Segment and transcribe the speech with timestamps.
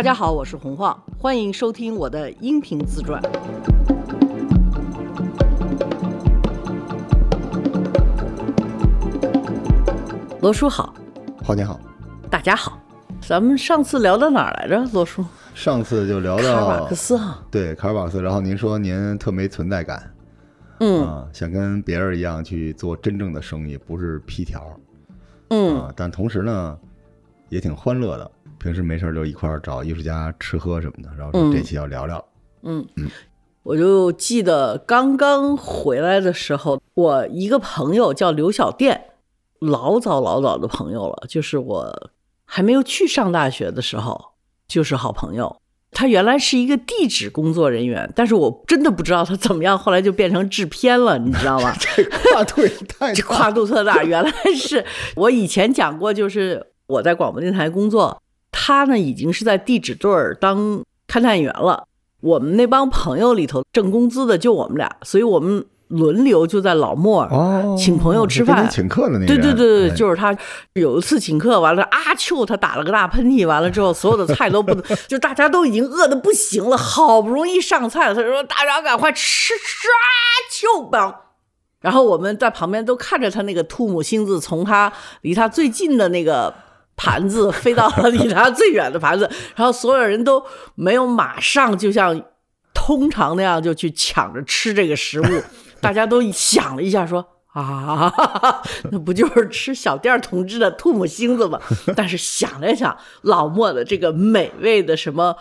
[0.00, 3.20] 大家好，我是洪晃，欢迎收听我的音频自传。
[10.40, 10.94] 罗叔好，
[11.44, 11.78] 好你好，
[12.30, 12.80] 大家好。
[13.20, 15.22] 咱们上次聊到哪儿来着，罗叔？
[15.52, 20.10] 上次就聊到卡尔瓦克斯哈，对卡尔瓦克斯，然后您说您特没存在感
[20.78, 24.64] 嗯啊，想跟别人一样去做真正的生意，不是批条
[25.50, 26.78] 嗯，啊，但同时呢
[27.50, 28.30] 也挺欢乐的。
[28.62, 32.24] 平时没事儿就一块儿找艺术家吃喝什么的，然后这期要聊聊，
[32.62, 33.08] 嗯嗯
[33.62, 39.04] 我就记得刚刚回来的时候，我一个朋友叫刘小店，
[39.60, 42.10] 老早老早的朋友了，就是我
[42.44, 44.32] 还没有去上大学的时候，
[44.68, 45.56] 就是好朋友。
[45.92, 51.74] 他原来是一个地质工作人员，但是我真的不知道他怎么样，后来就变成制片了，你知道吗？
[51.78, 54.02] 这跨度也太大这 跨度特大。
[54.04, 54.84] 原来是
[55.16, 61.84] 我以前讲过，就是我在广播电台工作，他呢已经是在地质队儿当勘探员了。
[62.20, 67.26] 我们那帮朋友里头挣工资的就我们俩，所以我们轮流就在老莫
[67.78, 70.36] 请朋友吃饭请客的那对，对对对，哎就是他
[70.74, 80.04] 有一次请客，完了阿秋他打了个大喷嚏，完了之后 所有的菜都不能，就大家都已经饿的不行了，好不容易上菜了，他说大家赶快吃吃阿
[80.50, 81.22] 秋吧。
[81.80, 86.54] 然后我们在旁边都看着他那个吐沫星子从他离他最近的那个
[87.02, 92.22] 盘子飞到了离他最远的盘子， 然后所有人都没有马上就像
[92.74, 95.42] 通常那样就去抢着吃这个食物，
[95.80, 97.26] 大家都想了一下说。
[97.52, 98.12] 啊，
[98.92, 101.58] 那不就是吃小店儿同志的吐沫星子吗？
[101.96, 105.34] 但是想了想，老莫的这个美味的什么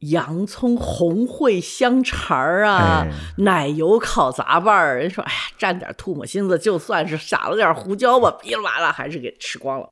[0.00, 3.12] 洋葱红烩香肠儿啊，哎
[3.44, 9.88] 奶油烤杂拌儿，人说哎呀，蘸点吐沫星子，就算是撒了点胡椒吧，噼里啪啦还是给吃光了。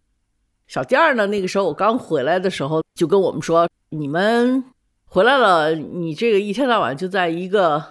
[0.67, 4.65] 小店儿呢，那个时候我刚回来的时候，就跟我们说，你们
[5.05, 7.83] 回来了，你这个一天到晚就在一个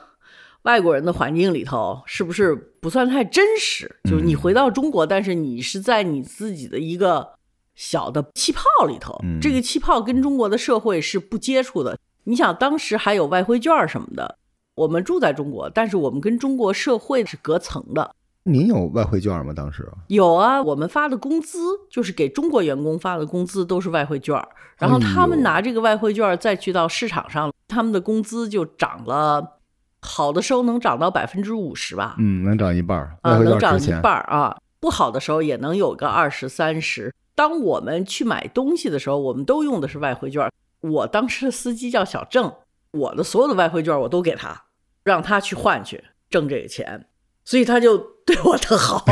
[0.63, 3.95] 外国人的环境里头，是不是不算太真实？
[4.03, 7.27] 就是你回到中国，但是你是在你自己的一个
[7.75, 11.97] 小的气泡里头，嗯这个气泡跟中国的社会是不接触的。
[12.25, 14.37] 你想，当时还有外汇券儿什么的，
[14.75, 18.15] 我们住在中国，但是我们跟中国社会是隔层的。
[18.47, 19.51] 您有外汇券吗？
[19.51, 19.88] 当时？
[20.07, 21.57] 有啊，我们发的工资
[21.89, 24.39] 就是给中国员工发的工资都是外汇券，
[24.78, 29.57] 然后他们拿这个外汇券再去到市场上，他们的工资就涨了，
[30.01, 37.11] 好的时候能涨到百分之五十吧，嗯，能涨一半儿，啊，能涨一半儿啊，不好的时候也能有个二十三十。
[37.34, 40.47] 当我们去买东西的时候，我们都用的是外汇券。
[40.81, 42.53] 我当时的司机叫小郑，
[42.91, 44.66] 我的所有的外汇券我都给他，
[45.03, 47.07] 让他去换去挣这个钱，
[47.45, 49.06] 所以他就对我特好。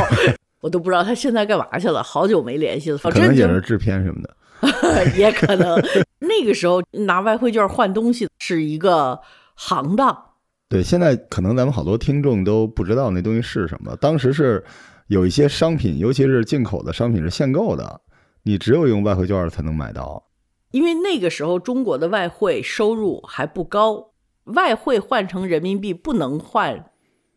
[0.60, 2.98] 我都不知道他现在干嘛去了，好久没联系了。
[2.98, 4.36] 反可能也是制片什么的。
[5.16, 5.78] 也可能
[6.20, 9.20] 那个时候拿外汇券换东西是一个
[9.56, 10.30] 行当。
[10.70, 13.94] 对，现在可能咱们好多听众都不知道那东西是什么。
[13.96, 14.64] 当时是
[15.08, 18.00] 有一些商品，尤其是进口的商品是限购的，
[18.44, 20.24] 你只有用外汇券才能买到。
[20.70, 24.12] 因为那个时候中国的外汇收入还不高，
[24.44, 26.86] 外汇换成人民币不能换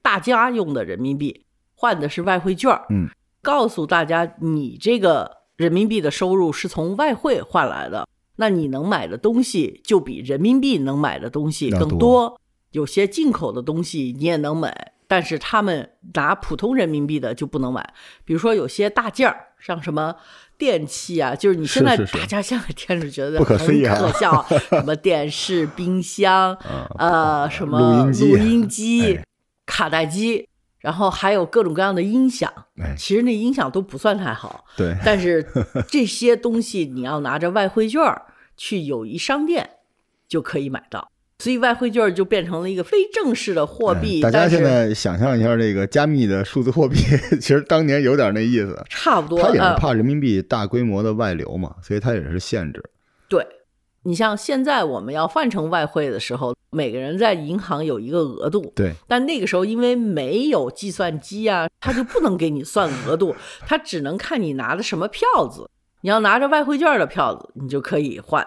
[0.08, 1.44] 大家用的人民币，
[1.76, 2.86] 换的是外汇券儿。
[2.90, 3.10] 嗯，
[3.42, 8.08] 告诉大家你这个人民币的收入是从外汇换来的，
[8.38, 12.40] 那你能买的东西就比人民币能买的东西更多。
[12.72, 17.94] 有些进口的东西你也能买，但是他们拿普通人民币的就不能买。
[18.24, 20.16] 比如说有些大件儿，像什么
[20.58, 23.98] 电器啊，就是你现在大家现在听着觉得不可思议啊。
[24.72, 29.20] 什么电视、冰箱，啊，呃，什么录音机
[29.68, 30.48] 卡带机，
[30.80, 32.52] 然后还有各种各样的音响。
[32.82, 35.46] 哎，其实那音响都不算太好，对，但是
[35.88, 38.02] 这些东西你要拿着外汇券
[38.56, 39.70] 去友谊商店
[40.28, 44.20] 就可以买到，所以外汇券就变成了一个非正式的货币。
[44.24, 46.98] 哎大家现在想象一下这个加密的数字货币，
[47.40, 48.84] 其实当年有点那意思。
[48.90, 52.84] 差不多，他也是呃怕人民币大规模的外流嘛，所以他也是限制。
[53.30, 53.46] 对，
[54.08, 65.70] 你像现在我们要换成外汇的时候，每个人在银行有一个额度，对，但那个时候因为没有计算机啊，他就不能给你算额度，他只能看你拿的什么票子。
[66.04, 68.42] 你要拿着外汇券的票子，你就可以换；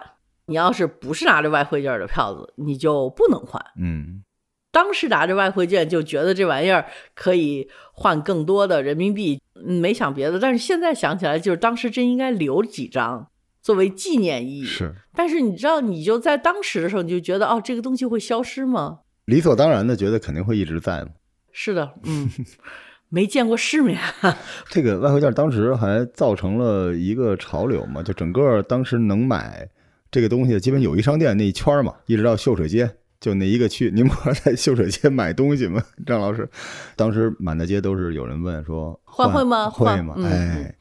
[0.47, 3.63] 你要是不是拿着外汇券的票子，你就不能换。
[3.79, 4.23] 嗯，
[4.71, 10.39] 当时拿着外汇券就觉得这玩意儿可以换更多的人民币，嗯没想别的。
[10.39, 13.27] 但是现在想起来，就是当时真应该留几张
[13.61, 14.63] 作为纪念意义。
[14.65, 18.99] 是但是你知道，你就在当时的时候，你就觉得哦，这个东西会消失吗？
[19.25, 21.11] 理所当然的觉得肯定会一直在吗。
[21.51, 22.29] 是的，嗯，
[23.09, 23.99] 没见过世面。
[24.69, 29.69] 这个外汇券当时还造成了一个潮流嘛，就整个当时能买
[30.09, 33.91] 这个东西基本友谊商店那一圈嘛，一直到秀水街，就那一个区。
[33.93, 35.83] 您不是在秀水街买东西吗？
[36.05, 36.49] 张老师，
[36.95, 39.69] 当时满大街都是有人问说换汇吗？
[39.69, 40.15] 会吗？
[40.25, 40.73] 哎，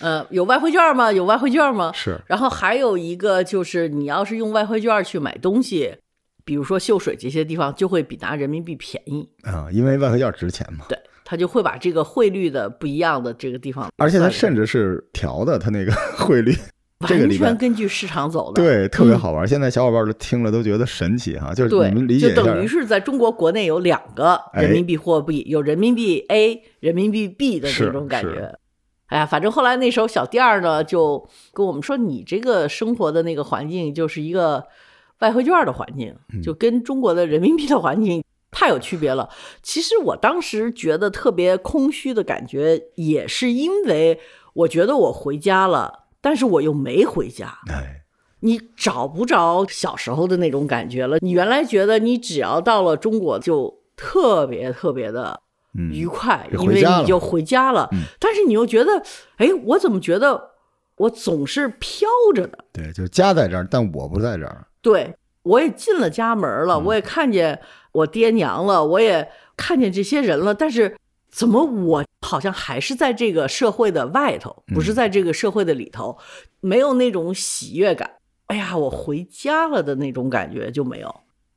[0.00, 1.12] 呃，有外汇券吗？
[1.12, 1.92] 有外汇券吗？
[1.94, 2.20] 是。
[2.26, 5.96] 然后还有一个就是，你要是用外汇券去买东西，
[6.44, 10.84] 比如说秀水这些地方，就会比拿人民币便宜啊，因为外汇券值钱嘛。
[10.88, 10.98] 对。
[11.30, 16.56] 他就会把这个汇率的不一样的这个地方，而且他甚至是调的，他那个 汇率，
[17.00, 19.46] 完全根据市场走的，对，特别好玩。
[19.46, 28.58] 现在小伙伴都听了都觉得神奇哈，就是你们理解就等于是在中国国内有两个人民币货币，有人民币 A、人民币 B 的这种感觉。
[29.08, 34.66] 哎呀，反正后来那时候小店儿呢就跟我们说，你这个生活的那个环境就是一个
[35.18, 38.22] 外汇券的环境，就跟中国的人民币的环境。
[38.50, 39.28] 太有区别了。
[39.62, 44.18] 其实我当时觉得特别空虚的感觉，也是因为
[44.54, 47.58] 我觉得我回家了，但是我又没回家。
[47.70, 48.02] 哎，
[48.40, 51.18] 你找不着小时候的那种感觉了。
[51.20, 55.40] 你原来觉得你只要到了中国就特别特别的
[55.92, 57.88] 愉快，因为你就回家了。
[58.18, 59.02] 但是你又觉得，
[59.36, 60.50] 哎，我怎么觉得
[60.96, 62.58] 我总是飘着的？
[62.72, 64.66] 对，就家在这儿，但我不在这儿。
[64.82, 67.60] 对，我也进了家门了，我也看见。
[67.90, 70.96] 我爹娘了，我也看见这些人了，但是
[71.30, 76.16] 怎么我好像还是在这个社会的外头，不是在这个社会的里头，
[76.60, 78.18] 没有那种喜悦感。
[78.46, 81.12] 哎呀，我回家了的那种感觉就没有。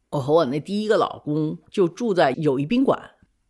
[0.09, 2.99] 我和我那第一个老公就住在友谊宾馆，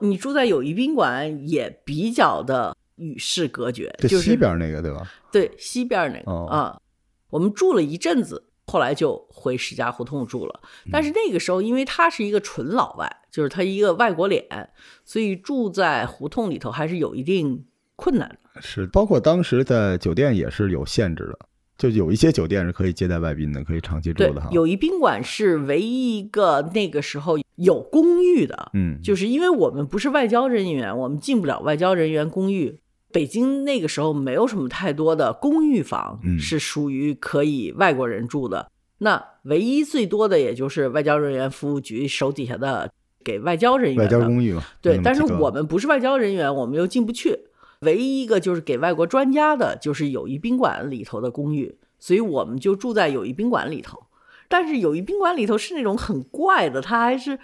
[0.01, 5.09] 你住在友谊宾馆也比较的与世隔绝，就是西边那个对吧？
[5.31, 6.81] 对，西边那个啊，
[7.29, 8.47] 我们住了一阵子。
[8.67, 10.61] 后来就回石家胡同住了，
[10.93, 14.69] 但是那个时候，因为他是一个纯老外，就是他一个外国脸，
[15.03, 17.65] 所以住在胡同里头还是有一定
[17.97, 18.61] 困难的。
[18.61, 21.39] 是，包括当时在酒店也是有限制的，
[21.77, 24.47] 就有一些酒店是可以接待外宾的，可以长期住的哈。
[24.51, 32.79] 友谊宾馆是唯一一个那个时候有公寓的，嗯，就是因为我们不是外交人员，我们进不了外交人员公寓。
[33.11, 42.89] 北京那个时候没有什么太多的公寓房是属于可以外国人住的，那唯一最多的也就是外交人员服务局手底下的
[43.21, 44.63] 给外交人员外交公寓嘛。
[44.81, 47.37] 对，但是我们不是外交人员，我们又进不去。
[47.81, 54.03] 唯一一个就是给外国专家的，就是友谊宾馆里头的公寓，所以我们就住在友谊宾馆里头。
[54.51, 57.39] 但是友谊宾馆里头是那种很怪的，他还是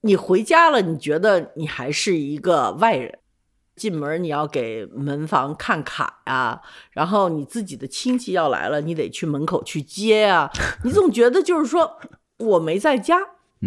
[0.00, 3.18] 你回家了，你觉得你还是一个外人。
[3.76, 6.60] 进门你要给门房看卡呀，
[6.90, 10.50] 然后你自己的亲戚要来了，你得去门口去接啊。
[10.84, 11.98] 你总觉得就是说
[12.36, 13.16] 我没在家，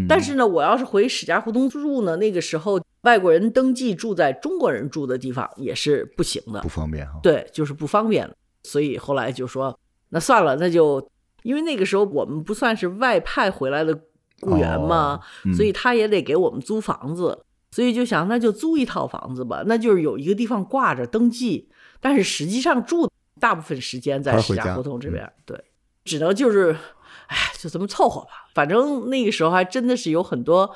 [0.07, 7.19] 但是呢，我要是回史家胡同住呢，那个时候外国人登记住在中国人住的地方也是不行的，不方便哈。
[7.23, 8.29] 对，就是不方便。
[8.61, 9.79] 所以后来就说
[10.09, 11.09] 那算了，那就
[11.43, 13.97] 因为那个时候我们不算是外派回来的
[14.41, 15.19] 雇员嘛，
[15.55, 17.45] 所以他也得给我们租房子。
[17.71, 21.67] 所以就想，那就租一套房子吧，那就是有一个地方挂着登记，
[21.99, 23.09] 但是实际上住
[23.39, 25.59] 大部分时间在石家胡同这边，对，
[26.05, 26.77] 只能就是，
[27.25, 28.47] 哎，就这么凑合吧。
[28.53, 30.69] 反正那个时候还真的是有很多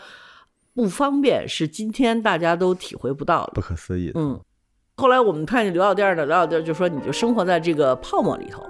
[0.73, 4.11] 不方便，是今天大家都体会不到的，不可思议。
[4.15, 4.41] 嗯，
[4.95, 8.65] 后来我们看见刘老店的刘老店就说，你就生活在这个泡沫里头。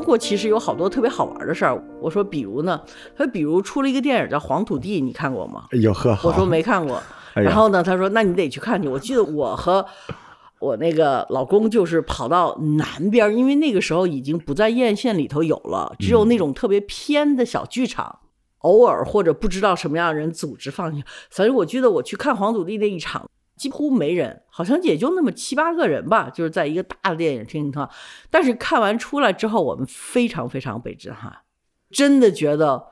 [0.00, 1.84] 中国其实有好多特别好玩的事儿。
[2.00, 2.80] 我说，比如呢？
[3.14, 5.66] 他比如出了一个电影叫《黄土地》，你看过吗？
[5.72, 6.18] 有呵。
[6.24, 6.98] 我说没看过。
[7.34, 8.88] 然后呢，他说那你得去看去。
[8.88, 9.84] 我记得我和
[10.58, 18.20] 我那个老公就是跑到南边，因为那个时候已经不在院线里头有了，只有那种特别偏的小剧场，
[18.60, 21.04] 偶尔或者不知道什么样的人组织放映。
[21.30, 23.28] 反正我记得我去看《黄土地》那一场。
[23.60, 27.86] 几乎没人，好像也就那么七八个人吧，就是在一个大的电影厅里头
[28.30, 31.30] 但是看完出来之后，我们非常非常被震撼，
[31.90, 32.86] 真的觉得，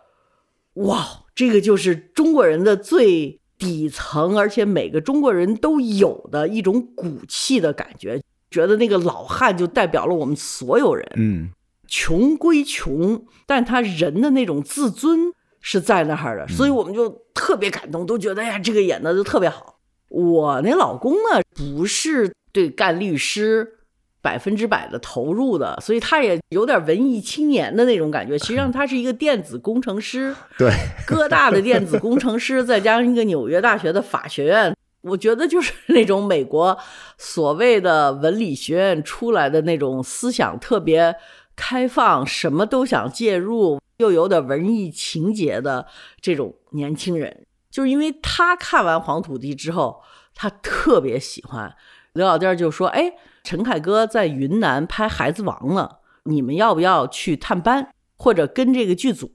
[0.75, 8.23] 哇，这个就是中国人的最底层，而且每个中国人都有的一种骨气的感觉。
[8.51, 11.07] 觉得那个老汉就代表了我们所有人。
[11.17, 11.51] 嗯，
[11.87, 19.78] 穷归穷，但他人的那种自尊是在那儿的，所以我们就特别感动，都觉得呀，这个演的就特别好。
[20.09, 23.75] 我那老公呢，不是对干律师
[24.21, 28.39] 百分之百的投入的，所以他也有点文艺青年的那种感觉。
[28.39, 30.73] 实际上，他是一个电子工程师， 对，
[31.07, 36.77] 哥大的电子工程师，再加上一个纽约大学的法学院，我觉得就是 那种美国
[37.17, 41.15] 所谓的文理学院出来的那种思想特别
[41.55, 45.87] 开放，什么都想介入，又有点文艺情节的
[46.21, 47.45] 这种年轻人。
[47.71, 50.01] 就是因为他看完《黄土地》之后，
[50.35, 51.75] 他特别喜欢。
[52.15, 53.13] 刘老弟就说：“哎，
[53.45, 59.31] 陈凯歌在云南拍《孩子王》了，你们要不要去探班，或者跟这个剧组？”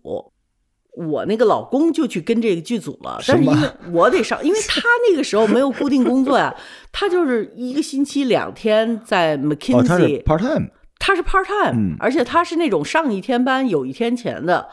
[0.95, 6.55] 我那个老公就去跟这个剧组了，但是因为我得上，因为他那个时候没有固定工作呀，
[6.91, 14.69] 他就是一个星期两天在 McKinsey，哦，他是 part time，他是 part time，嗯而且他是那种上一天班有一天钱的，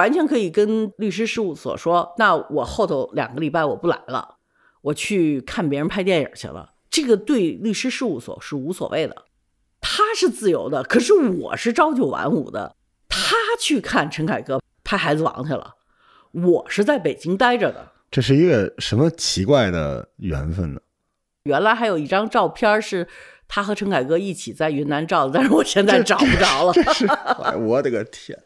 [0.00, 4.36] 完全可以跟律师事务所说，那我后头两个礼拜我不来了，
[4.80, 9.26] 我去看别人拍电影去了，这个对律师事务所是无所谓的，
[9.78, 12.74] 他是自由的，可是我是朝九晚五的，
[13.10, 15.74] 他去看陈凯歌拍《孩子王》去了，
[16.32, 17.92] 我是在北京待着的。
[18.10, 20.80] 这是一个什么奇怪的缘分呢？
[21.42, 23.06] 原来还有一张照片是
[23.46, 27.58] 他和陈凯歌一起在云南照的，但是我现在找不着了。
[27.58, 28.38] 我的个天！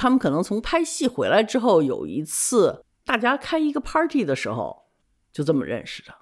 [0.00, 4.84] 他们可能从拍戏回来之后，有一次大家开一个 party 的时候，
[5.30, 6.14] 就这么认识的。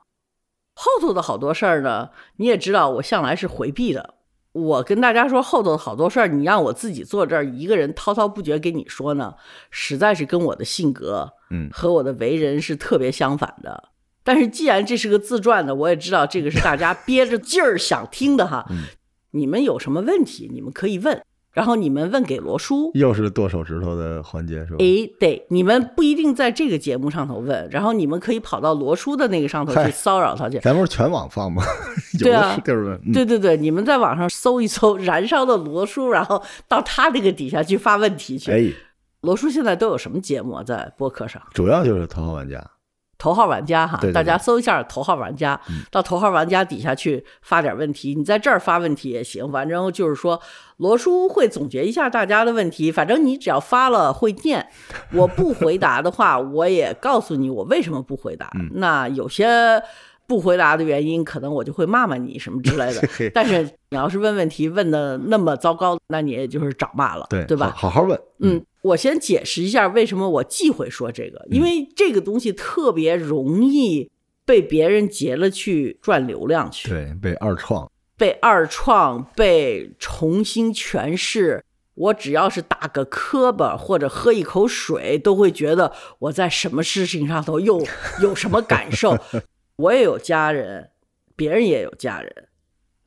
[0.75, 4.15] 后头的好多事儿呢，你也知道，我向来是回避的。
[4.51, 9.37] 我跟大家说，后头的好多事儿，你让我自己坐这儿一个人滔滔不绝给你说呢，
[9.71, 13.91] 实在是跟我的性格，嗯和我的为人是特别相反的。
[14.25, 18.67] 但是既然这是个自传的，我也知道这个是大家憋着劲儿想听的哈。
[18.71, 18.87] 嗯
[19.31, 21.25] 你们有什么问题，你们可以问，
[21.59, 24.77] 然后你们问给罗叔，又是剁手指头的环节是吧？
[24.79, 30.61] 哎，对，你们不一定在这个节目上头问，然后你们可以跑到罗叔的那个上头去骚扰他去。
[30.61, 31.65] 咱不是全网放吗？
[32.21, 32.57] 有对啊
[33.13, 38.53] 对对对，你们在网上搜一搜“燃烧的罗叔”，然后到他这个底下去发问题去。
[38.53, 38.73] 哎，
[39.23, 40.63] 罗叔现在都有什么节目啊？
[40.63, 42.65] 在播客上，主要就是头号玩家。
[43.19, 44.15] 头号玩家哈，对对对。
[44.15, 45.83] 大家搜一下头号玩家，嗯。
[45.91, 50.41] 到头号玩家底下去发点问题，你在这儿发问题也行，反正就是说
[50.77, 54.69] 罗叔会总结一下大家的问题，反正你只要发了会念，
[55.13, 58.49] 我不回答的话，我也告诉你我为什么不回答。
[58.55, 58.71] 嗯。
[58.75, 59.83] 那有些
[60.29, 63.03] 不回答的原因，可能我就会骂骂你什么之类的。
[63.35, 67.73] 但是你要是问问题问的那么糟糕，那你也就是找骂了，对对吧？
[67.75, 68.21] 好好好问。
[68.41, 74.11] 嗯，我先解释一下为什么我忌讳说这个，因为这个东西特别容易
[74.45, 77.91] 被别人截了去赚流量去，对，被二创。
[78.19, 81.65] 被二创，被重新诠释。
[81.95, 87.85] 我只要是打个磕巴或者喝一口水，都会觉得我在什么事情上头又
[88.21, 89.17] 有什么感受。
[89.79, 90.91] 我也有家人，
[91.37, 92.49] 别人也有家人。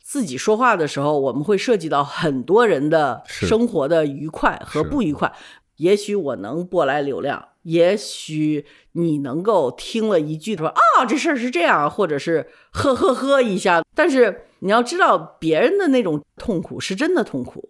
[0.01, 5.33] 自己说话的时候，我们会涉及到很多人的生活的愉快和不愉快。
[5.75, 13.83] 也许我能拨来流量，也许你能够听了一句说啊这事儿是这样，或者是呵呵呵一下。
[13.93, 17.69] 但是你要知道，别人的那种痛苦是真的痛苦。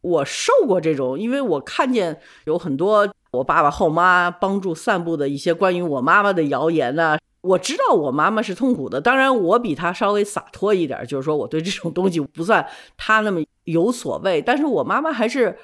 [0.00, 12.66] 我受过这种，因为我看见有很多我爸爸后妈帮助散布的一些关于我妈妈的谣言呐、我知道我妈妈是痛苦的，当然我比她稍微洒脱一点，就是说我对这种东西不算
[12.96, 15.58] 她那么有所谓，但是我妈妈还是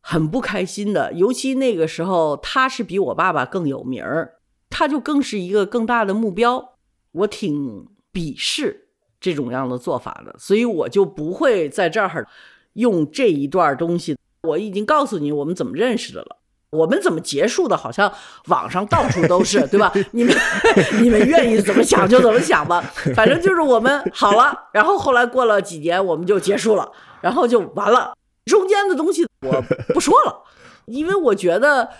[0.00, 4.36] 很不开心的，尤其那个时候她是比我爸爸更有名儿，
[4.70, 6.76] 她就更是一个更大的目标，
[7.12, 8.88] 我挺鄙视
[9.20, 12.26] 这种样的做法的，所以我就不会在这儿
[12.72, 14.16] 用这一段东西。
[14.42, 16.41] 我已经告诉你我们怎么认识的了。
[16.72, 17.76] 我们怎么结束的？
[17.76, 18.12] 好像
[18.46, 19.92] 网上到处都是， 对吧？
[20.12, 20.34] 你们
[21.00, 22.80] 你们愿意怎么想就怎么想吧，
[23.14, 28.14] 反正就是我们好了，然后后来过了几年我们就结束了，然后就完了。
[28.46, 29.62] 中间的东西我
[29.94, 30.42] 不说了，
[30.86, 31.90] 因为我觉得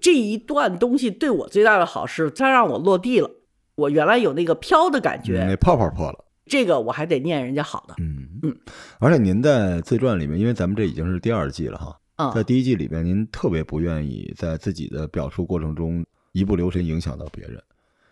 [0.00, 3.28] 这一段东西对我最大的好是它让我落地了。
[3.74, 6.24] 我原来有那个飘的感觉，嗯那泡泡破了。
[6.46, 7.94] 这个我还得念人家好的。
[7.98, 8.56] 嗯嗯，
[9.00, 12.01] 而且您在自传里面，因为咱们这已经是第二季了哈，嗯，
[12.34, 17.60] 在第一季里边，您特别不愿意在自己的表述过程中一不留神影响到别人，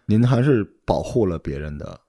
[0.06, 2.00] 您还是保护了别人的。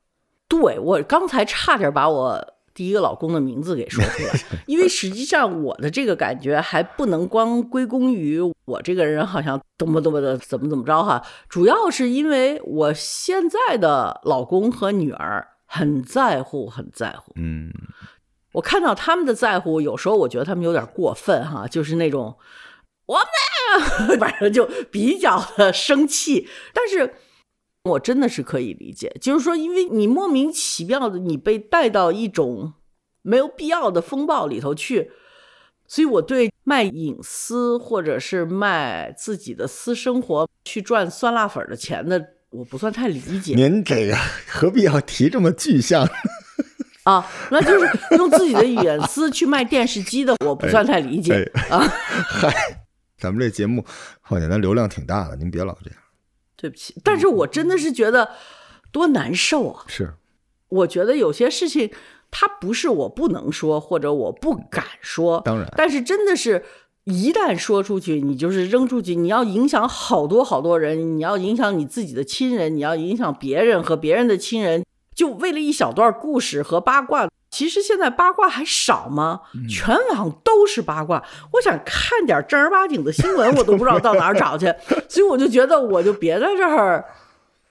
[0.48, 4.34] 对我刚才差点把我第一个老公的名字给说出来，
[4.68, 17.32] 因为实际上我的这个感觉还不能光归功于我这个人好像多么多么的怎么怎么着哈，主要是因为我现在的老公和女儿很在乎，很在乎。
[17.36, 17.72] 嗯，
[18.54, 22.38] 我看到他们的在乎，有时候我觉得他们有点过分哈，就是那种
[23.06, 23.18] 我
[24.08, 27.16] 们 反正就比较的生气，但是
[27.84, 32.74] 我真的是可以理解，就是说，因为你莫名其妙的你被带到一种
[33.22, 35.12] 没有必要的风暴里头去，
[35.88, 43.56] 所以我对卖隐私或者是卖自己的私生活去赚酸辣粉的钱的，我不算太理解。
[43.56, 44.16] 您这个
[44.48, 46.08] 何必要提这么具象？
[47.12, 51.80] 啊，那就是用自己的隐私去卖电视机的，我不算太理解、啊。
[52.30, 52.50] 嗨，
[53.18, 53.84] 咱们这节目，
[54.28, 56.00] 况且咱流量挺大的，您别老这样。
[56.56, 58.30] 对不起，但是我真的是觉得
[58.92, 59.84] 多难受啊！
[59.88, 60.14] 是，
[60.70, 61.92] 我觉得有些事情，
[62.30, 66.64] 它不是我不能说，或者我不敢说，当然，但是真的是，
[67.06, 77.30] 一旦说出去，你就是扔出去，你要影响好多好多人，你要影响你自己的亲人，你要影响别人和别人的亲人，就为了一小段故事和八卦。
[77.50, 79.42] 其实现在八卦还少吗？
[79.70, 81.22] 全网都是八卦。
[81.52, 84.74] 我想看点正儿八经的新闻，我都不知道到哪儿找去。
[85.10, 87.04] 所以我就觉得，我就别在这儿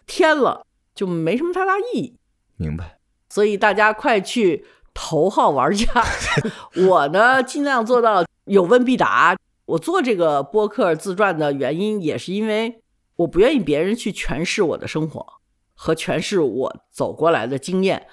[0.06, 2.14] 添了，就没什么太大意义。
[2.58, 2.98] 明白。
[3.30, 5.86] 所以大家快去头号玩家。
[6.88, 9.34] 我呢，尽量做到有问必答。
[9.64, 12.82] 我做这个播客自传的原因，也是因为
[13.16, 15.39] 我不愿意别人去诠释我的生活
[15.82, 18.06] 和诠释我走过来的经验。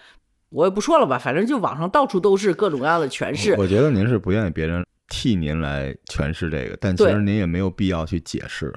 [0.47, 3.53] 我也不说了吧，反正就网上到处都是各种各样的诠释。
[3.57, 8.74] 我觉得您是不愿意别人替您来诠释这个，但其实您也没有必要去解释。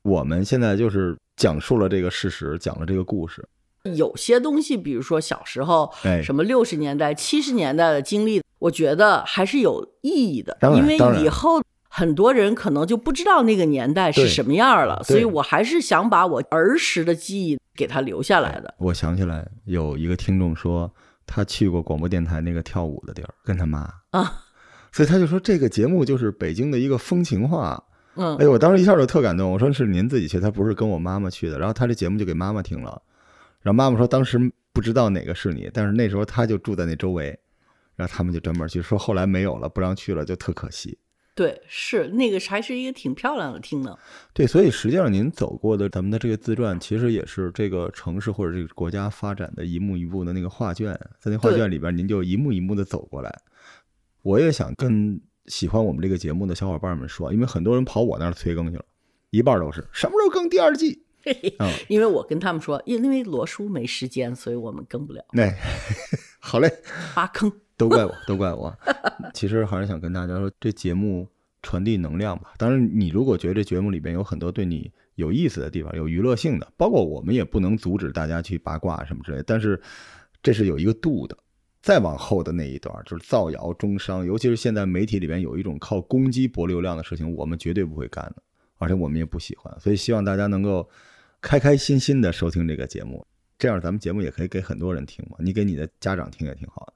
[0.00, 3.46] 我们现在就是讲述了这个事实，讲了这个故事。
[3.82, 11.60] 有些东西，比如说小时候，哎，什么六十年代、七十年代的经历，我觉得还是有意义的，因为以后。
[11.98, 18.72] 很多人可能就不知道那个年代是什么样了，所以我还是想把我儿时的记忆给他留下来的。
[18.78, 20.94] 我想起来有一个听众说，
[21.26, 24.44] 他去过广播电台那个跳舞的地儿，跟他妈啊，
[24.92, 27.82] 所以他就说这个节目就是北京的一个风情画。
[28.14, 29.50] 嗯，哎呦，我当时一下就特感动。
[29.50, 31.58] 我说是您自己去，他不是跟我妈妈去的。
[31.58, 33.02] 然后他这节目就给妈妈听了，
[33.62, 34.38] 然后妈妈说当时
[34.72, 37.38] 不知道哪个是你，但是那时候他就住在那周围，
[37.96, 40.96] 然后他们就专门去说，后来没有了，不让去了，就特可惜。
[41.38, 43.96] 对，是那个还是一个挺漂亮的厅呢。
[44.32, 53.32] 对，所以实际上您走过的咱们的这个自传，其实也是这个城市或者这个国家发展的一幕一幕的那个画卷，在那画卷里边，您就一幕一幕的走过来。
[54.22, 58.84] 我也想跟喜欢我们这个节目的小伙伴们说，因为很多人跑我那儿催更去了，
[59.30, 61.04] 一半都是什么时候更第二季？
[61.60, 65.24] 嗯，因为我跟他们说，因为罗叔没时间，所以我们更不了。
[65.32, 65.48] 那
[66.40, 66.82] 好嘞，
[67.14, 67.52] 挖坑。
[67.78, 68.76] 都怪我，都怪我。
[69.32, 71.26] 其实还是想跟大家说，这节目
[71.62, 72.52] 传递能量吧。
[72.58, 79.42] 当然，你如果觉得这节目里边有很多对你有意思的地方，有娱乐性的，包括我们也不能阻止大家去八卦什么之类。
[79.46, 79.80] 但是，
[80.42, 81.38] 这是有一个度的。
[81.80, 88.42] 再往后的那一段，就是造谣中伤，尤其是现在媒体里边有一种靠攻击博流量的事情，我们绝对不会干的，
[88.78, 89.72] 而且我们也不喜欢。
[89.78, 90.86] 所以，希望大家能够
[91.40, 93.24] 开开心心的收听这个节目，
[93.56, 95.36] 这样咱们节目也可以给很多人听嘛。
[95.38, 96.92] 你给你的家长听也挺好的。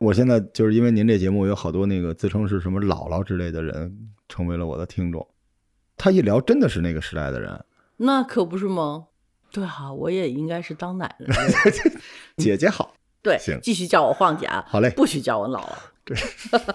[0.00, 5.26] 我现在就是因为您这节目有好多那个自称是什么姥姥之类的人成为了我的听众，
[5.96, 7.64] 他一聊真的是那个时代的人，
[7.96, 9.08] 那可不是吗？
[9.50, 11.34] 对啊，我也应该是当奶奶。
[12.36, 15.72] 姐姐好，对，行，继续叫我晃姐啊，好嘞，不许叫我姥姥。
[16.04, 16.16] 对，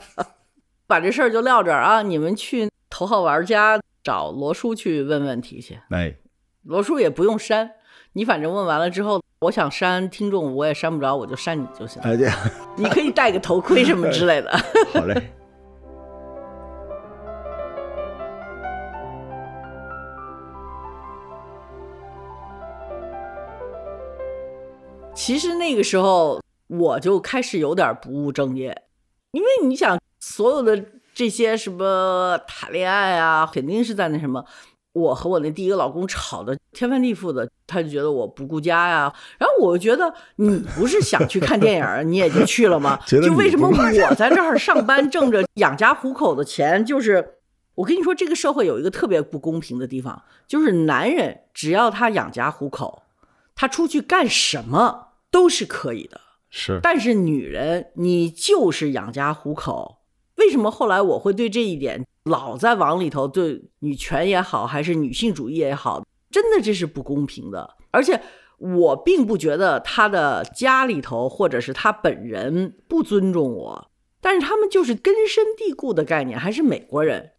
[0.85, 5.79] 把这事儿就撂这儿啊，你们去头号玩家找罗叔去问问题去。
[5.91, 6.17] 哎，
[6.63, 7.71] 罗叔也不用删，
[8.13, 9.23] 你反正问完了之后。
[9.43, 12.01] 我想删听众，我也删不着，我就删你就行。
[12.01, 12.29] 哎，对，
[12.77, 14.49] 你可以戴个头盔什么之类的。
[14.93, 15.21] 好嘞。
[25.13, 28.83] 其实那个时候我就开始有点不务正业，
[29.31, 30.81] 因为你想，所有的
[31.13, 34.45] 这些什么谈恋爱啊，肯定是在那什么。
[34.93, 39.13] 我和我那第一个老公吵得天翻地覆的，他就觉得我不顾家呀。
[39.37, 42.99] 然后我觉得你不是想去看电影， 你也就去了吗？
[43.07, 47.39] 就为什么我在这儿上班挣着养家糊口的钱，就是
[47.75, 53.01] 我跟你说，这个社会有一个特别不公平的地方，就是男人只要他养家糊口，
[53.55, 56.21] 他出去干什么都是可以的。
[56.51, 59.97] 是，但是女人，你就是养家糊口。
[60.35, 62.05] 为什么后来我会对这一点？
[62.25, 67.75] 老在往里头对女权也好，还是女性主义也好，真的这是不公平的。
[67.91, 68.21] 而且
[68.57, 77.31] 我并不觉得他的家里头或者是他本人不尊重我，但是他们就是根深蒂固的概念，还是美国人。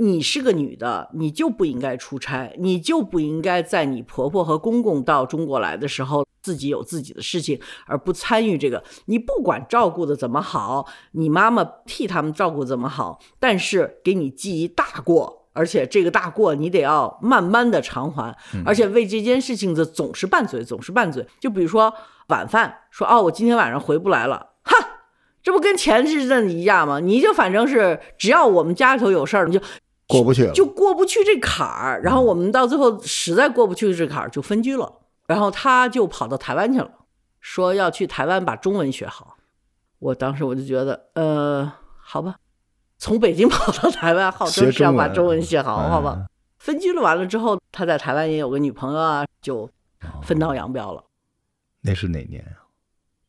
[0.00, 8.82] 你是个女的，你就不应该出差，你就不应该在你婆婆和公公到中国来的时候，自己有自己的事情而不参与这个。
[9.04, 18.34] 你不管照顾的怎么好，你妈妈替他们照顾怎么好，但是给你记一大过，而且这个大过你得要慢慢的偿还，
[18.64, 21.26] 而且为这件事情的总是拌嘴，总是拌嘴。
[21.38, 21.92] 就比如说
[22.28, 24.74] 晚饭，说哦，我今天晚上回不来了，哈，
[25.42, 26.98] 这不跟前阵子一样吗？
[27.00, 29.62] 你就反正是只要我们家里头有事儿，你就。
[30.10, 34.90] 过不去，就过不去这坎儿，然后我们到最后实在过不去这坎儿，就分居了。
[35.28, 36.90] 然后他就跑到台湾去了，
[37.40, 39.36] 说要去台湾把中文学好。
[40.00, 42.36] 我当时我就觉得，呃，好吧，
[42.98, 46.26] 从北京 跑到台湾，号称是要把中文学好，好吧？
[46.58, 49.70] 分居了完了之后，他在台湾也有个女朋友啊，就
[50.22, 51.04] 分道扬镳了。
[51.82, 52.66] 那是哪年啊？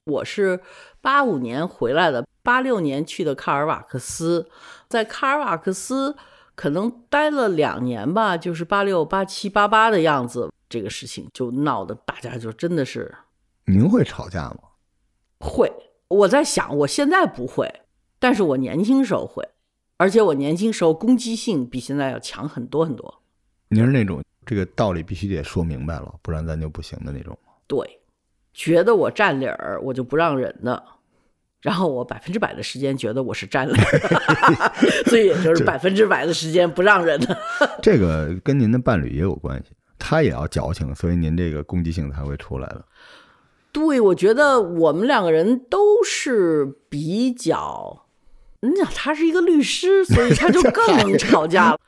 [0.05, 0.59] 我是
[1.01, 4.49] 八五年回来的，八六年去的卡尔瓦克斯，
[4.87, 6.15] 在卡尔瓦克斯
[6.59, 10.51] 可能待了两年吧，就是八六、八七、八八的样子。
[10.67, 13.15] 这个事情就闹得大家就真的是，
[13.63, 14.57] 您会吵架吗？
[15.39, 15.71] 会。
[16.09, 17.83] 我在想，我现在不会，
[18.19, 19.47] 但是我年轻时候会，
[19.95, 23.21] 而且我年轻时候攻击性比现在要强很多很多。
[23.69, 27.53] 您是那种这个道理必须得说明白了，不然咱就不行的那种吗？
[27.67, 28.01] 对，
[28.53, 30.83] 觉得我占理儿，我就不让人的。
[31.61, 33.91] 然后我百分之百的时间觉得我是占理儿，
[35.07, 37.37] 所以也就是百分之百的时间不让人的。
[37.83, 42.85] 这个跟您的伴侣也有关系，他也要矫情，所以您这个攻击性才会出来了。
[43.71, 48.05] 对，我觉得我们两个人都是比较，
[48.61, 51.79] 你想他是一个律师，所以他就更能吵架了。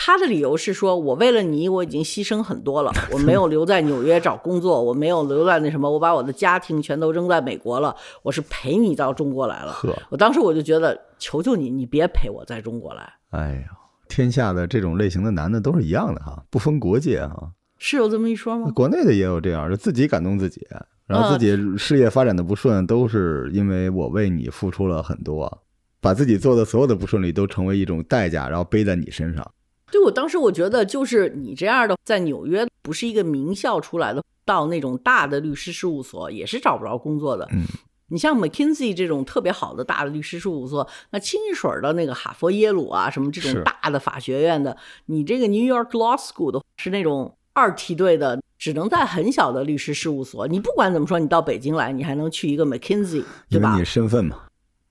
[0.00, 9.72] 他的理由是说，我为了你，我已经牺牲很多了，我没有留在纽约找工作，我没有留在那什么，我把我的家庭全都扔在美国了，我是陪你到中国来了。
[9.72, 13.12] 呵，我当时我就觉得，求求你，你别陪我在中国来。
[13.30, 13.76] 哎呀，
[14.08, 17.50] 天下的这种类型的男的都是一样的哈，不分国界哈。
[17.76, 18.70] 是有这么一说吗？
[18.70, 20.64] 国内的也有这样，就自己感动自己，
[21.08, 25.62] 然后自己事业发展的不顺，都是因为我为你付出了很多，
[26.00, 29.44] 把自己做的所有的不顺利都成为一种代价，然后背在你身上。
[29.90, 37.48] 对我当时我觉得，就是你这样的，在纽约不是一个名校出来的，到那种大的律师事务所也是找不着工作的。
[37.52, 37.64] 嗯，
[38.08, 50.46] 你像 McKinsey 这种特别好的大的律师事务所，那清一水的那个哈佛、耶鲁啊，什么这种大的法学院的，你这个 New York Law School 的是那种二梯队的，只能在很小的律师事务所。
[50.48, 53.74] 你不管怎么说，你到北京来，你还能去一个 McKinsey，对吧？
[53.78, 54.42] 你身份嘛。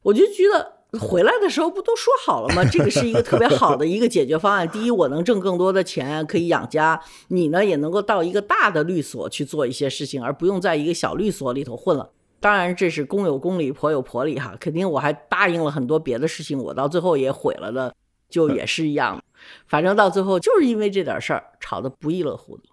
[0.02, 0.77] 我就觉得。
[0.94, 2.64] 回来的时候不都说好了吗？
[2.72, 4.68] 这个是一个特别好的一个解决方案。
[4.70, 6.98] 第一，我能挣更多的钱，可以养家；
[7.28, 12.10] 你呢，也能够到一个大的律所去做一些事情，而不用在一个小律所里头混了。
[12.40, 14.56] 当然，这是公有公理，婆有婆理哈。
[14.60, 17.94] 肯定我还答应了很多别的事情，我到最后也毁了的，
[18.30, 19.22] 就也是一样。
[19.68, 22.64] 反正到最后就是因为这点事儿吵得不亦乐乎的。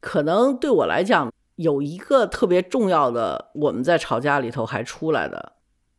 [0.00, 5.52] 可能对我来讲，有一个特别重要的，我们在吵架里头还出来的。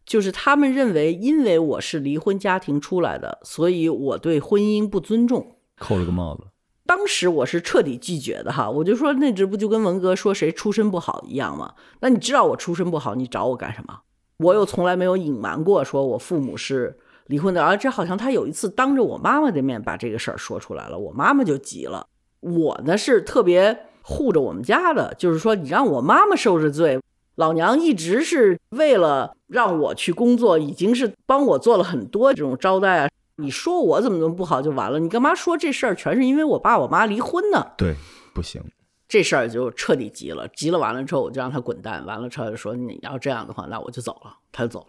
[0.10, 6.46] 就是他们认为，因为我是离婚家庭出来的，所以我对婚姻不尊重，扣了个帽子。
[6.88, 11.76] 当时我是彻底拒绝的哈，我就说那这不就跟文哥说谁出身不好一样吗？
[12.00, 14.00] 那你知道我出身不好，你找我干什么？
[14.40, 22.08] 我又从来没有隐瞒过，说我父母是离婚的，而这好像他有一次当着我妈妈的面把这个事儿说出来了，我妈妈就急了。
[22.40, 27.00] 我呢是特别护着我们家的，就是说你让我妈妈受着罪。
[27.40, 33.10] 老娘一直是为了让我去工作，已经是帮我做了很多这种招待啊。
[33.38, 35.00] 你说我怎么怎么不好就完了？
[35.00, 37.72] 你干嘛说这事儿全是因为我爸我妈离婚呢？
[37.78, 37.96] 对，
[38.34, 38.62] 不行，
[39.08, 40.50] 这事儿就彻底急了。
[40.50, 42.06] 急了完了之后，我就让他滚蛋。
[42.06, 44.36] 完了之后就说你要这样的话，那我就走了。
[44.52, 44.88] 他就走了。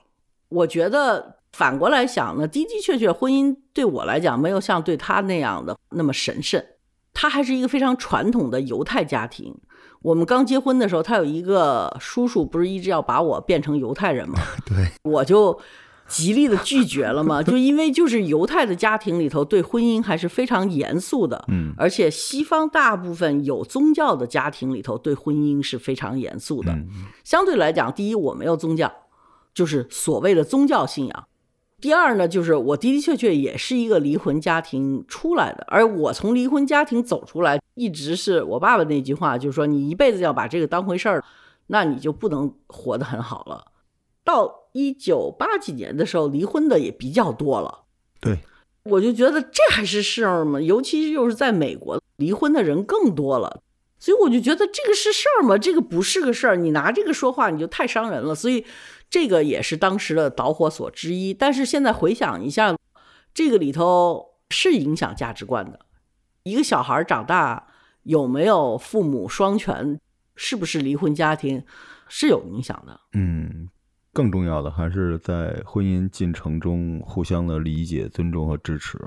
[0.49, 6.61] 我觉得反过来想呢，的的确确，婚姻对我来讲没有像对他那样的那么神圣。
[7.15, 9.57] 他还是一个非常传统的犹太家庭。
[10.03, 14.39] 我们刚结婚的时候，他有一个叔叔，不是一直要把我变成犹太人吗？
[14.65, 15.59] 对，我就
[16.09, 26.77] 极力的拒绝了嘛， 就因为就是犹太的家庭里头对婚姻还是非常严肃的，嗯，而且西方大部分有宗教的家庭里头对婚姻是非常严肃的。
[27.23, 28.91] 相对来讲，第一我没有宗教，
[29.53, 31.25] 就是所谓的宗教信仰。
[31.81, 41.25] 第二呢，就是我的的确确也是一个离婚家庭出来的，而我从离婚家庭走出来，一直是我爸爸那句话，就是说你一辈子要把这个当回事儿，
[41.69, 43.73] 那你就不能活得很好了。
[44.25, 47.85] 到一九八几年的时候，离婚的也比较多了。
[48.21, 48.41] 对，
[48.85, 50.61] 我就觉得这还是事儿吗？
[50.61, 53.63] 尤其又是在美国，离婚的人更多了，
[53.99, 55.57] 所以我就觉得这个是事儿吗？
[55.57, 58.35] 这个不是个事儿，你拿这个说话，你就太伤人了。
[58.35, 58.65] 所以。
[59.13, 62.77] 这个也是当时的导火索之一，但是现在回想一下，
[63.35, 65.81] 这个里头是影响价值观的。
[66.45, 67.67] 一个小孩长大
[68.03, 70.01] 有没有父母双全，
[70.35, 71.63] 是不是离婚家庭，
[72.09, 73.01] 是有影响的。
[73.13, 73.69] 嗯，
[74.13, 78.99] 更重要的还是在婚姻进程中互相的理解、尊重和支持。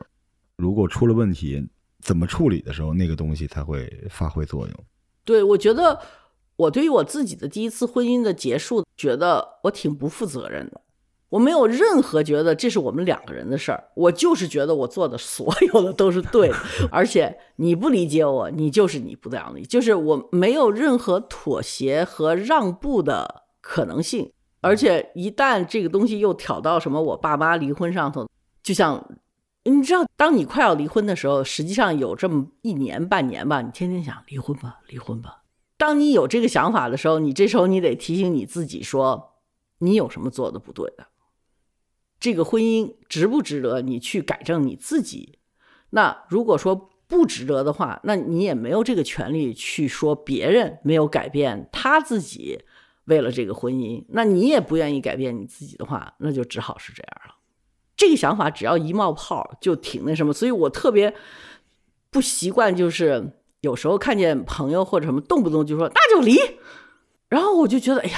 [0.58, 1.67] 如果出了问题，
[1.99, 4.75] 怎么处理的时候，那个东西才会发挥作用。
[5.23, 5.99] 对，我觉得。
[6.56, 10.79] 我对于我自己的第一次婚姻的结束，觉得我挺不负责任的。
[11.34, 16.56] 我没有任何觉得这是我们两个人的事儿，我就是觉得我做的所有的都是对的。
[16.91, 24.32] 而且你不理解我，你就是你不讲理，就是我没有任何妥协和让步的可能性。
[24.62, 28.30] 而且一旦这个东西又挑到什么我爸妈离婚上头，
[28.62, 29.04] 就像
[29.63, 35.41] 你知道，当你快要离婚的时候，实际上有这么一年半年吧，你天天想离婚吧，离婚吧。
[35.80, 39.32] 当你有这个想法的时候，你这时候你得提醒你自己说，
[39.80, 41.08] 你有什么做的不对的？
[42.23, 45.39] 这个婚姻值不值得你去改正你自己？
[45.89, 52.62] 那如果说不值得的话，那你也没有这个权利去说别人没有改变他自己
[53.03, 57.36] 为了这个婚姻，那你也不愿意改变你自己的话，那就只好是这样了。
[57.97, 61.13] 这个想法只要一冒泡就挺那什么，所以我特别
[62.09, 66.39] 不习惯，就是有时候看见朋友或者什么动不动就说那就离，
[67.27, 68.17] 然后我就觉得哎呀，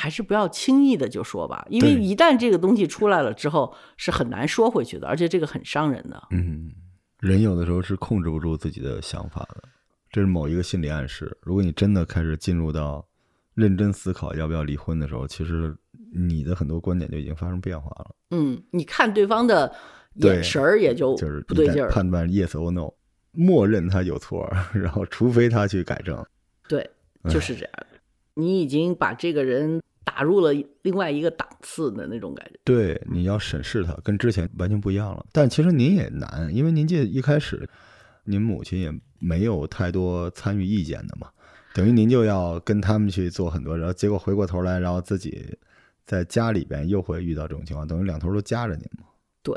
[0.00, 6.28] 还是不要轻易的就说吧，因为一旦这个东西出来了之后是很难说回去的，而且这个很伤人的。
[6.30, 6.72] 嗯，
[7.18, 9.62] 人有的时候是控制不住自己的想法的，
[10.10, 11.36] 这是某一个心理暗示。
[11.42, 13.06] 如果你真的开始进入到
[13.52, 15.76] 认真思考要不要离婚的时候，其实
[16.14, 19.70] 你的很多观点就已经发生变化了，嗯，你看对方的
[20.14, 22.90] 眼神儿也就就是不对劲儿判断 yes or no，
[23.32, 26.24] 默认他有错， 然后除非他去改正。
[26.66, 26.90] 对，
[27.28, 27.86] 就是这样的。
[28.34, 32.58] 你已经把这个人打入了另外一个档次的那种感觉。
[32.64, 35.24] 对，你要审视它，跟之前完全不一样了。
[35.30, 37.68] 但其实您也难，因为您这一开始，
[38.24, 41.28] 您母亲也没有太多参与意见的嘛，
[41.74, 45.56] 等于您就要跟他们去做很多，然后结果回过头来，然后自己
[46.04, 49.06] 在家里边又会遇到这种情况，等于两头都夹着您嘛。
[49.44, 49.54] 对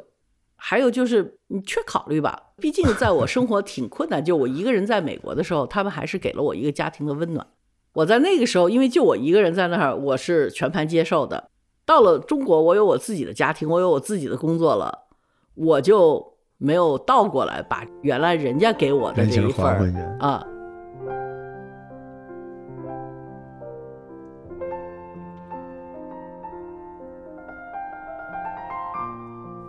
[0.55, 7.47] 还有就是你缺考虑吧，毕竟在我生活挺困难，就我一个人在美国的时候，他们还是给了我一个家庭的温暖。
[7.93, 11.51] 我在那个时候，因为就我一个人在那儿，我是全盘接受的。
[11.85, 15.05] 到了中国，我有我自己的家庭，我有我自己的工作了，
[15.53, 19.95] 我就没有倒过来把原来人家给我的这一份。
[20.19, 20.43] 啊，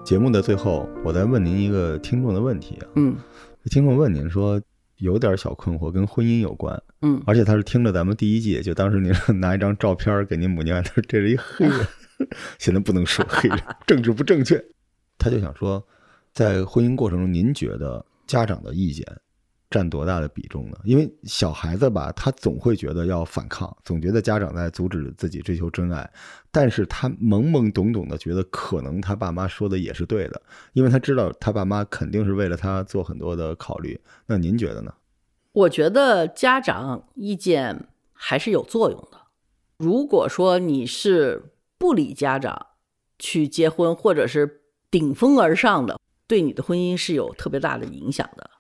[0.03, 3.15] 节目的最后，我再问您一个听众的问题啊，嗯
[3.71, 4.59] 听众问您说
[4.99, 11.87] 有点小困惑，跟婚姻有关，嗯，而且他是听了咱们第一季，就当时您 拿一张照片给您母亲看，他说这是一黑人，
[12.59, 14.65] 现在不能说黑人，政治不正确。
[15.19, 15.85] 他就想说，
[16.33, 19.07] 在婚姻过程中，您觉得家长的意见
[19.75, 20.77] 占多大的比重呢？
[20.85, 26.09] 因为小孩子吧，他总会觉得要反抗，总觉得家长在阻止自己追求真爱，
[26.53, 30.41] 但是他懵懵懂懂的觉得可能他爸妈说的也是对的，
[30.75, 34.01] 因为他知道他爸妈肯定是为了他做很多的考虑。
[34.27, 34.95] 那您觉得呢？
[35.51, 39.19] 我觉得家长意见还是有作用的。
[39.79, 42.67] 如果说你是不理家长
[43.19, 48.51] 去结婚，或者是顶风而上的，对你的婚姻是有特别大的影响的。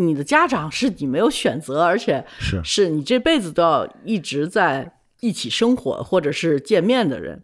[0.00, 7.42] 你的家长是你没有选择，而且是是你这辈子都要一直在一起生活或者是见面的人。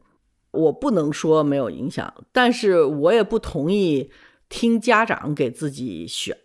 [0.52, 4.12] 我不能说没有影响，但是我也不同意
[4.48, 6.36] 听家长给自己选。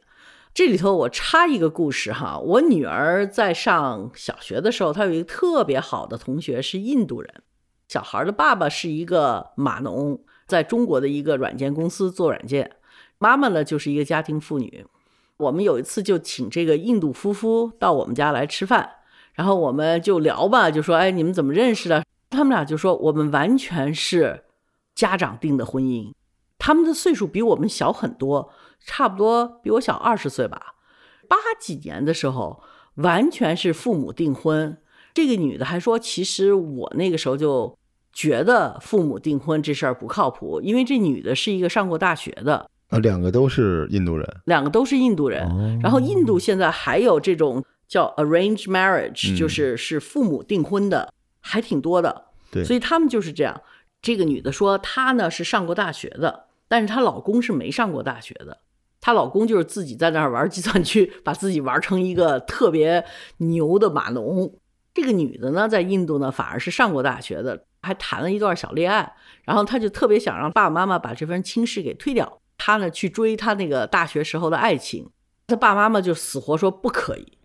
[0.52, 7.44] 这里头我插一个故事哈，我女儿在上小学的时候，她有一个特别好的同学是印度人，
[7.88, 12.78] 小孩的爸爸是一个码农，在中国的一个软件公司做软件，
[13.20, 14.88] 妈妈呢就是一个家庭妇女。
[15.40, 18.90] 我们有一次就请这个印度夫妇到我们家来吃饭，
[19.34, 22.04] 然后我们就聊吧，就说哎你们怎么认识的？
[22.30, 24.44] 他们俩就说我们完全是
[24.94, 26.12] 家长定的婚姻，
[26.58, 28.52] 他们的岁数比我们小很多，
[28.86, 30.76] 差不多比我小二十岁吧。
[31.30, 32.62] 八几年的时候，
[32.96, 34.78] 完全是父母订婚。
[35.14, 37.78] 这个女的还说，其实我那个时候就
[38.12, 44.28] 觉得父母订婚这事儿不靠谱，因为这女的是一个上过大学的，啊，两个都是印度人。
[44.46, 45.44] 两个都是印度人。
[45.48, 52.26] 哦然后印度现在还有这种叫 arranged marriage，、嗯就是是父母订婚的，还挺多的。
[52.52, 53.62] 对所以他们就是这样。
[54.02, 58.58] 这个女的说，她呢是上过大学的，但是她老公是没上过大学的。
[59.02, 63.04] 她老公就是自己在那儿玩计算机，把自己玩成一个特别
[63.38, 64.52] 牛的码农。
[64.94, 69.14] 这个女的呢，在印度呢反而是上过大学的，还谈了一段小恋爱。
[69.44, 75.10] 然后她就特别想让爸爸妈妈把这份亲事给推掉，她呢去追他那个大学时候的爱情。
[75.48, 77.40] 他爸爸妈妈就死活说不可以，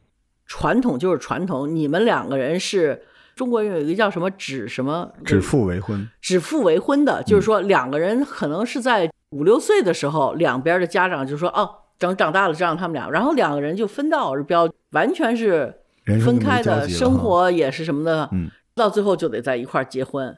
[0.45, 3.03] 传统就是传统，你们两个人是
[3.35, 11.67] 中国人有一个叫什么指什么指腹为婚，指腹为婚的，就是说两个人可能是在五六岁的时候，两边的家长就说哦，
[11.99, 15.75] 长长大了就让他们俩，然后两个人就分道而镳，完全是
[16.23, 20.37] 分开的，生活也是什么的，嗯，到最后就得在一块儿结婚。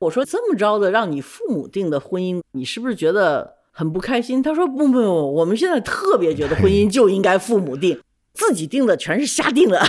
[0.00, 4.42] 我说这么着的让你父母定的婚姻，你是不是觉得很不开心？
[4.42, 8.00] 他说不不不，我们现在特别觉得婚姻就应该父母定，
[8.32, 9.84] 自己定的全是瞎定的。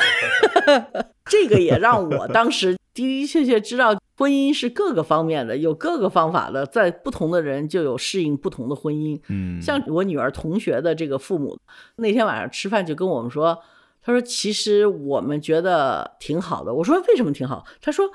[1.24, 9.18] 这个也让我当时的的确确知道，婚姻是各个方面的，有各个方法的，在不同的人就有适应不同的婚姻。
[9.30, 11.58] 嗯，像我女儿同学的这个父母，
[11.96, 13.58] 那天晚上吃饭就跟我们说，
[14.02, 16.74] 他说其实我们觉得挺好的。
[16.74, 17.66] 我说为什么挺好？
[17.80, 18.06] 他说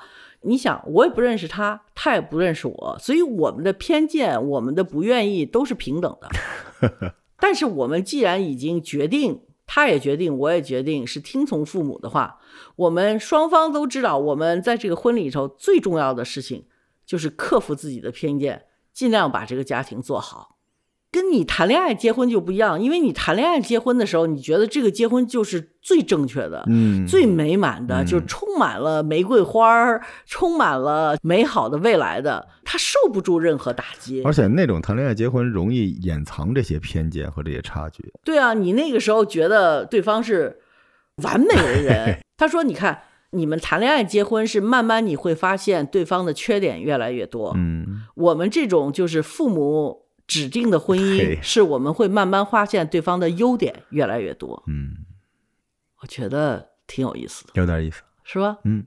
[0.43, 7.15] 你想，我也不认识他，他也不认识我，所以我们的偏见、我们的不愿意都是平等的。
[7.39, 9.41] 但是我们既然已经决定。
[9.65, 12.37] 他也决定，我也决定是听从父母的话。
[12.75, 16.65] 我们双方都知道，我们在这个婚礼里头最重要的事情
[17.05, 20.52] 就是克服自己的偏见，尽量把这个家庭做好。
[21.13, 34.23] 跟你谈恋爱结婚就不一样，因为你谈恋爱结婚的时候，你觉得这个结婚就是最正确的，嗯，最美满的，就充满了玫瑰花儿，充满了美好的未来的，他受不住任何打击。
[34.23, 38.11] 而且那种谈恋爱结婚容易掩藏这些偏见和这些差距。
[38.25, 40.57] 对啊，你那个时候觉得对方是
[41.21, 47.53] 完美的人， 他说：“你看，你们谈恋爱结婚是慢慢你会发现对方的缺点越来越多。
[47.55, 54.63] 嗯，我们这种就是父母。”指定的婚姻是我们会慢慢发现对方的优点越来越多。
[54.67, 55.05] 嗯，
[56.01, 58.57] 我觉得挺有意思的，有点意思，是吧？
[58.63, 58.85] 嗯，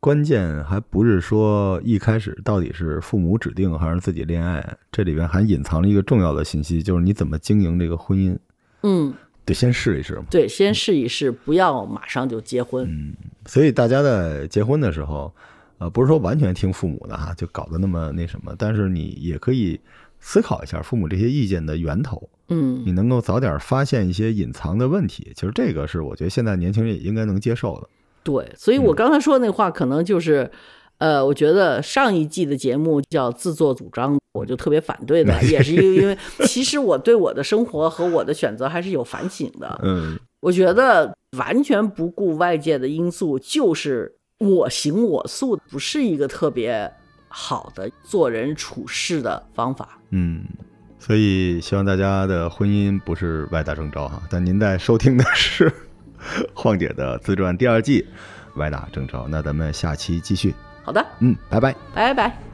[0.00, 8.36] 关键还不是说一开始到底是父母指定还是自己恋爱，这里边还隐藏了一个重要的信息，就是你怎么经营这个婚姻。
[8.82, 9.12] 嗯，
[9.44, 10.24] 得先试一试嘛。
[10.30, 12.86] 对，先试一试，不要马上就结婚。
[12.88, 13.14] 嗯，
[13.44, 15.32] 所以大家在结婚的时候，
[15.76, 19.78] 呃，不是说完全听父母的哈，就搞得那么那什么，但是你也可以。
[20.20, 27.88] 思考一下父母这些意见的源头，嗯，你能够早点发现一些隐藏的问题，其实这个是我觉得现在年轻人也应该能接受的。
[28.22, 30.50] 对，所以我刚才说的那话，可能就是，
[30.98, 39.80] 呃，我觉得上一季的节目叫自作主张，我就特别反对的， 也是因为因为其实我对我的生活和我的选择还是有反省的。
[39.82, 46.92] 嗯，我觉得完全不顾外界的因素，就是我行我素，不是一个特别。
[47.32, 50.44] 好的做人处事的方法，嗯，
[50.98, 54.22] 所以希望大家的婚姻不是歪打正着哈。
[54.28, 55.72] 但您在收听的是
[56.54, 58.06] 晃姐的自传第二季，
[58.56, 59.26] 歪打正着。
[59.28, 60.54] 那咱们下期继续。
[60.82, 62.49] 好的，嗯，拜拜，拜拜。